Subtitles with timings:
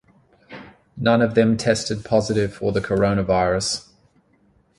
[0.97, 3.87] None of them tested positive for the coronavirus.